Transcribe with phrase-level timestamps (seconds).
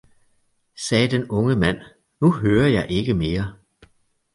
[0.75, 1.79] sagde den unge mand,
[2.21, 3.53] nu hører jeg ikke mere!